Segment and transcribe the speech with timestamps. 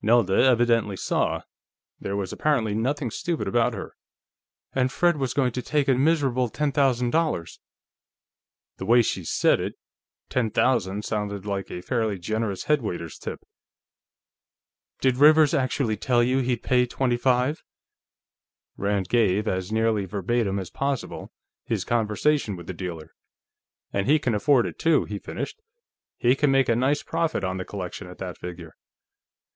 [0.00, 1.42] Nelda evidently saw;
[1.98, 3.96] there was apparently nothing stupid about her.
[4.72, 7.58] "And Fred was going to take a miserable ten thousand dollars!"
[8.76, 9.74] The way she said it,
[10.28, 13.40] ten thousand sounded like a fairly generous headwaiter's tip.
[15.00, 17.60] "Did Rivers actually tell you he'd pay twenty five?"
[18.76, 21.32] Rand gave, as nearly verbatim as possible,
[21.64, 23.10] his conversation with the dealer.
[23.92, 25.60] "And he can afford it, too," he finished.
[26.18, 28.76] "He can make a nice profit on the collection, at that figure."